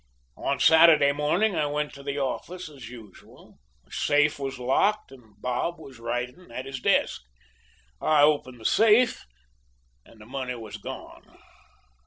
On 0.39 0.59
Saturday 0.59 1.11
morning 1.11 1.55
I 1.55 1.67
went 1.67 1.93
to 1.93 2.01
the 2.01 2.17
office 2.17 2.69
as 2.69 2.89
usual. 2.89 3.59
The 3.85 3.91
safe 3.91 4.39
was 4.39 4.57
locked, 4.57 5.11
and 5.11 5.39
Bob 5.39 5.77
was 5.77 5.99
writing 5.99 6.49
at 6.51 6.65
his 6.65 6.79
desk. 6.79 7.21
I 8.01 8.23
opened 8.23 8.59
the 8.61 8.65
safe, 8.65 9.23
and 10.03 10.19
the 10.19 10.25
money 10.25 10.55
was 10.55 10.77
gone. 10.77 11.37